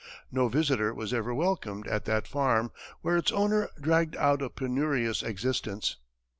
No 0.31 0.47
visitor 0.47 0.95
was 0.95 1.13
ever 1.13 1.31
welcomed 1.31 1.85
at 1.87 2.05
that 2.05 2.27
farm, 2.27 2.71
where 3.01 3.17
its 3.17 3.31
owner 3.31 3.69
dragged 3.79 4.15
out 4.15 4.41
a 4.41 4.49
penurious 4.49 5.21
existence. 5.21 5.97